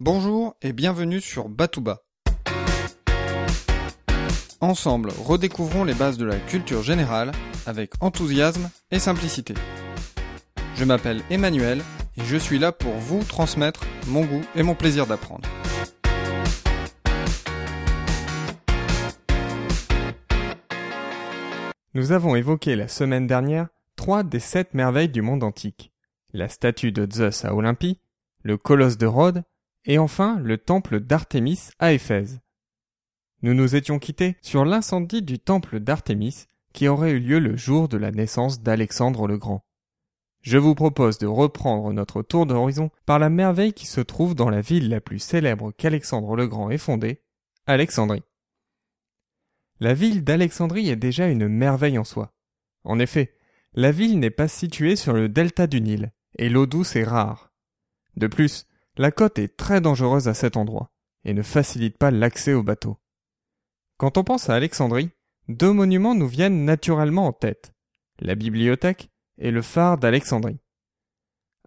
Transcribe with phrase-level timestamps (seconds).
[0.00, 2.04] Bonjour et bienvenue sur Batouba.
[4.60, 7.32] Ensemble, redécouvrons les bases de la culture générale
[7.66, 9.54] avec enthousiasme et simplicité.
[10.76, 11.82] Je m'appelle Emmanuel
[12.16, 15.48] et je suis là pour vous transmettre mon goût et mon plaisir d'apprendre.
[21.94, 25.90] Nous avons évoqué la semaine dernière trois des sept merveilles du monde antique.
[26.32, 27.98] La statue de Zeus à Olympie,
[28.44, 29.42] le colosse de Rhodes
[29.88, 32.40] et enfin le temple d'Artémis à Éphèse.
[33.42, 37.88] Nous nous étions quittés sur l'incendie du temple d'Artémis qui aurait eu lieu le jour
[37.88, 39.64] de la naissance d'Alexandre le Grand.
[40.42, 44.50] Je vous propose de reprendre notre tour d'horizon par la merveille qui se trouve dans
[44.50, 47.22] la ville la plus célèbre qu'Alexandre le Grand ait fondée,
[47.66, 48.22] Alexandrie.
[49.80, 52.32] La ville d'Alexandrie est déjà une merveille en soi.
[52.84, 53.34] En effet,
[53.74, 57.52] la ville n'est pas située sur le delta du Nil, et l'eau douce est rare.
[58.16, 58.67] De plus,
[58.98, 60.90] la côte est très dangereuse à cet endroit,
[61.24, 62.98] et ne facilite pas l'accès aux bateaux.
[63.96, 65.10] Quand on pense à Alexandrie,
[65.48, 67.72] deux monuments nous viennent naturellement en tête,
[68.18, 70.60] la bibliothèque et le phare d'Alexandrie.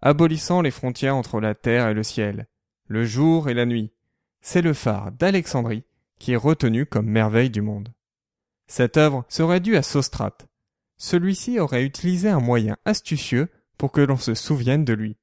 [0.02, 2.46] Abolissant les frontières entre la terre et le ciel,
[2.86, 3.92] le jour et la nuit,
[4.40, 5.84] c'est le phare d'Alexandrie
[6.18, 7.92] qui est retenu comme merveille du monde.
[8.66, 10.46] Cette œuvre serait due à Sostrate.
[10.96, 15.16] Celui-ci aurait utilisé un moyen astucieux pour que l'on se souvienne de lui.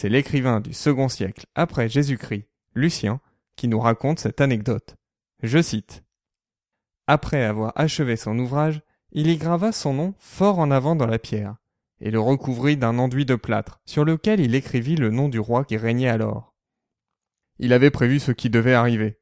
[0.00, 2.46] C'est l'écrivain du second siècle après Jésus-Christ,
[2.76, 3.20] Lucien,
[3.56, 4.94] qui nous raconte cette anecdote.
[5.42, 6.04] Je cite.
[7.08, 11.18] Après avoir achevé son ouvrage, il y grava son nom fort en avant dans la
[11.18, 11.56] pierre,
[12.00, 15.64] et le recouvrit d'un enduit de plâtre, sur lequel il écrivit le nom du roi
[15.64, 16.54] qui régnait alors.
[17.58, 19.18] Il avait prévu ce qui devait arriver.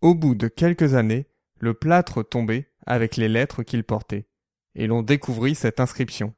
[0.00, 1.26] Au bout de quelques années,
[1.58, 4.28] le plâtre tombait avec les lettres qu'il portait,
[4.76, 6.36] et l'on découvrit cette inscription.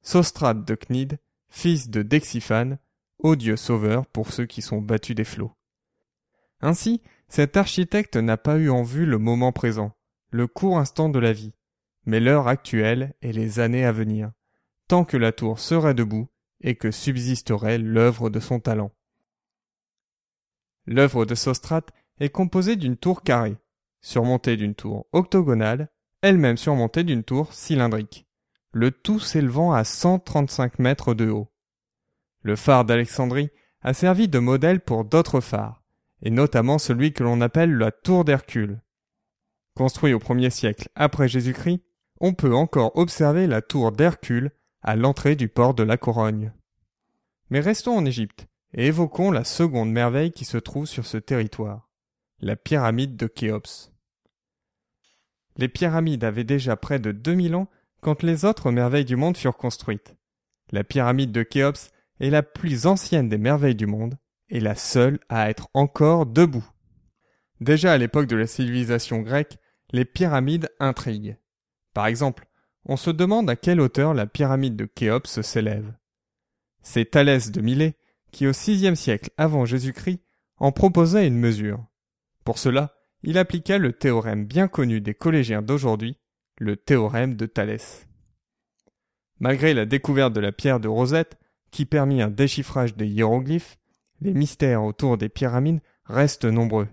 [0.00, 1.18] Sostrate de Cnide,
[1.50, 2.78] fils de Dexiphane,
[3.22, 5.52] ô Dieu sauveur pour ceux qui sont battus des flots.
[6.60, 9.92] Ainsi, cet architecte n'a pas eu en vue le moment présent,
[10.30, 11.54] le court instant de la vie,
[12.06, 14.32] mais l'heure actuelle et les années à venir,
[14.88, 16.28] tant que la tour serait debout
[16.60, 18.92] et que subsisterait l'œuvre de son talent.
[20.86, 23.56] L'œuvre de Sostrate est composée d'une tour carrée,
[24.00, 25.88] surmontée d'une tour octogonale,
[26.22, 28.26] elle-même surmontée d'une tour cylindrique,
[28.72, 31.49] le tout s'élevant à 135 mètres de haut.
[32.42, 33.50] Le phare d'Alexandrie
[33.82, 35.82] a servi de modèle pour d'autres phares,
[36.22, 38.80] et notamment celui que l'on appelle la tour d'Hercule.
[39.74, 41.82] Construit au premier siècle après Jésus-Christ,
[42.20, 44.50] on peut encore observer la tour d'Hercule
[44.82, 46.52] à l'entrée du port de la Corogne.
[47.50, 51.88] Mais restons en Égypte et évoquons la seconde merveille qui se trouve sur ce territoire,
[52.40, 53.92] la pyramide de Khéops.
[55.56, 57.68] Les pyramides avaient déjà près de 2000 ans
[58.00, 60.16] quand les autres merveilles du monde furent construites.
[60.70, 64.16] La pyramide de Khéops est la plus ancienne des merveilles du monde
[64.48, 66.68] et la seule à être encore debout.
[67.60, 69.58] Déjà à l'époque de la civilisation grecque,
[69.92, 71.38] les pyramides intriguent.
[71.94, 72.46] Par exemple,
[72.84, 75.92] on se demande à quelle hauteur la pyramide de Khéops s'élève.
[76.82, 77.96] C'est Thalès de Milet
[78.32, 80.20] qui au VIe siècle avant Jésus-Christ
[80.56, 81.84] en proposait une mesure.
[82.44, 86.16] Pour cela, il appliqua le théorème bien connu des collégiens d'aujourd'hui,
[86.58, 88.06] le théorème de Thalès.
[89.40, 91.38] Malgré la découverte de la pierre de Rosette,
[91.70, 93.78] qui permit un déchiffrage des hiéroglyphes,
[94.20, 96.88] les mystères autour des pyramides restent nombreux.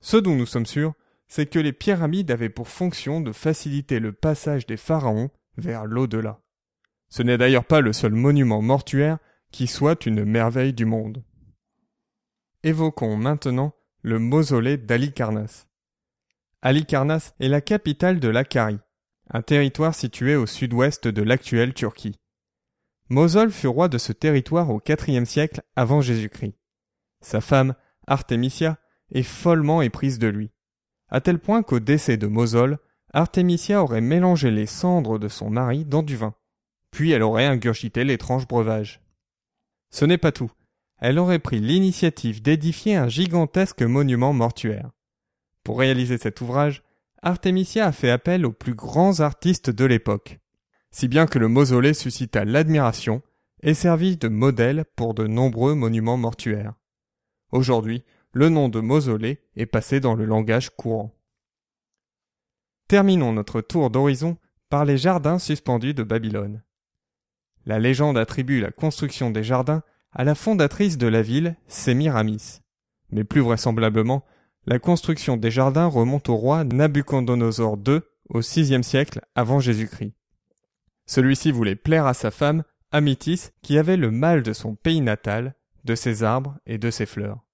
[0.00, 0.94] Ce dont nous sommes sûrs,
[1.26, 6.40] c'est que les pyramides avaient pour fonction de faciliter le passage des pharaons vers l'au-delà.
[7.08, 9.18] Ce n'est d'ailleurs pas le seul monument mortuaire
[9.50, 11.24] qui soit une merveille du monde.
[12.62, 15.68] Évoquons maintenant le mausolée d'Alicarnasse.
[16.60, 18.78] Alicarnasse est la capitale de l'Akari,
[19.30, 22.18] un territoire situé au sud-ouest de l'actuelle Turquie.
[23.10, 26.54] Mosol fut roi de ce territoire au IVe siècle avant Jésus-Christ.
[27.20, 27.74] Sa femme,
[28.06, 28.78] Artemisia,
[29.12, 30.50] est follement éprise de lui,
[31.08, 32.78] à tel point qu'au décès de Mosol,
[33.12, 36.34] Artemisia aurait mélangé les cendres de son mari dans du vin,
[36.90, 39.00] puis elle aurait ingurgité l'étrange breuvage.
[39.90, 40.50] Ce n'est pas tout,
[40.98, 44.90] elle aurait pris l'initiative d'édifier un gigantesque monument mortuaire.
[45.62, 46.82] Pour réaliser cet ouvrage,
[47.22, 50.40] Artemisia a fait appel aux plus grands artistes de l'époque,
[50.94, 53.20] si bien que le mausolée suscita l'admiration
[53.64, 56.74] et servit de modèle pour de nombreux monuments mortuaires.
[57.50, 61.12] Aujourd'hui, le nom de mausolée est passé dans le langage courant.
[62.86, 64.38] Terminons notre tour d'horizon
[64.70, 66.62] par les jardins suspendus de Babylone.
[67.66, 69.82] La légende attribue la construction des jardins
[70.12, 72.60] à la fondatrice de la ville, Sémiramis.
[73.10, 74.24] Mais plus vraisemblablement,
[74.66, 77.98] la construction des jardins remonte au roi Nabuchodonosor II
[78.28, 80.14] au VIe siècle avant Jésus-Christ.
[81.06, 85.54] Celui-ci voulait plaire à sa femme, Amitis, qui avait le mal de son pays natal,
[85.84, 87.44] de ses arbres et de ses fleurs.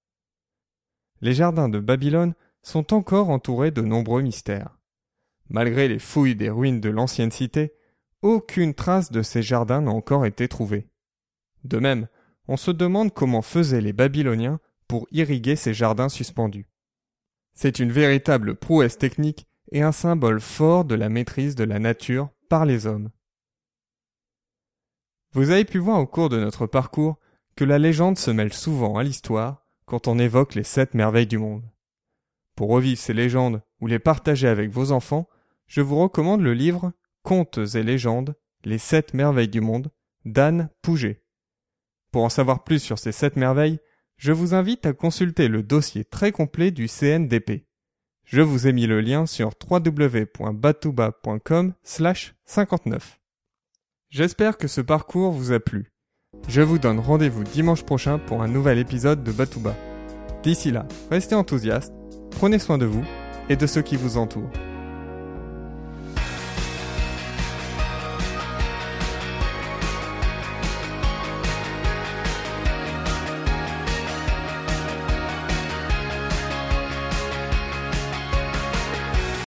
[1.21, 2.33] les jardins de Babylone
[2.63, 4.77] sont encore entourés de nombreux mystères.
[5.49, 7.73] Malgré les fouilles des ruines de l'ancienne cité,
[8.21, 10.87] aucune trace de ces jardins n'a encore été trouvée.
[11.63, 12.07] De même,
[12.47, 16.67] on se demande comment faisaient les Babyloniens pour irriguer ces jardins suspendus.
[17.53, 22.29] C'est une véritable prouesse technique et un symbole fort de la maîtrise de la nature
[22.49, 23.09] par les hommes.
[25.33, 27.17] Vous avez pu voir au cours de notre parcours
[27.55, 31.37] que la légende se mêle souvent à l'histoire quand on évoque les sept merveilles du
[31.37, 31.63] monde.
[32.55, 35.29] Pour revivre ces légendes ou les partager avec vos enfants,
[35.67, 36.91] je vous recommande le livre
[37.23, 38.35] Contes et légendes,
[38.65, 39.89] les sept merveilles du monde
[40.25, 41.23] d'Anne Pouget.
[42.11, 43.79] Pour en savoir plus sur ces sept merveilles,
[44.17, 47.65] je vous invite à consulter le dossier très complet du CNDP.
[48.25, 53.20] Je vous ai mis le lien sur www.batouba.com 59.
[54.11, 55.89] J'espère que ce parcours vous a plu.
[56.49, 59.73] Je vous donne rendez-vous dimanche prochain pour un nouvel épisode de Batouba.
[60.43, 61.93] D'ici là, restez enthousiastes,
[62.31, 63.05] prenez soin de vous
[63.47, 64.51] et de ceux qui vous entourent.